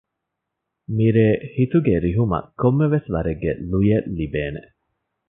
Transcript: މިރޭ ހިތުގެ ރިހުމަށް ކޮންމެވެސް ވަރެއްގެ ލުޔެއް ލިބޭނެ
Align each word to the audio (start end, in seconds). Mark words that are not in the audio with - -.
މިރޭ 0.97 1.25
ހިތުގެ 1.55 1.93
ރިހުމަށް 2.05 2.49
ކޮންމެވެސް 2.61 3.07
ވަރެއްގެ 3.13 3.51
ލުޔެއް 3.69 4.07
ލިބޭނެ 4.17 4.61